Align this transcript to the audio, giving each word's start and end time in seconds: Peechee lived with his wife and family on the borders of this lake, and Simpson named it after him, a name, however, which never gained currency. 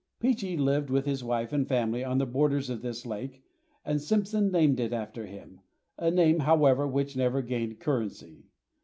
Peechee 0.19 0.57
lived 0.57 0.89
with 0.89 1.05
his 1.05 1.23
wife 1.23 1.53
and 1.53 1.67
family 1.67 2.03
on 2.03 2.17
the 2.17 2.25
borders 2.25 2.71
of 2.71 2.81
this 2.81 3.05
lake, 3.05 3.43
and 3.85 4.01
Simpson 4.01 4.49
named 4.49 4.79
it 4.79 4.93
after 4.93 5.27
him, 5.27 5.59
a 5.95 6.09
name, 6.09 6.39
however, 6.39 6.87
which 6.87 7.15
never 7.15 7.43
gained 7.43 7.79
currency. 7.79 8.47